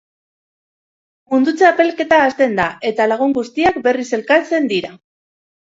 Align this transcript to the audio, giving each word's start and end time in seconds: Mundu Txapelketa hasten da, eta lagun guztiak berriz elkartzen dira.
Mundu 1.33 1.53
Txapelketa 1.59 2.19
hasten 2.29 2.57
da, 2.63 2.67
eta 2.93 3.07
lagun 3.13 3.37
guztiak 3.39 3.81
berriz 3.89 4.11
elkartzen 4.21 4.71
dira. 4.77 4.95